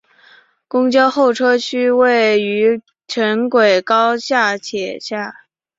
[0.67, 5.31] 公交候车区位于城轨高架桥下。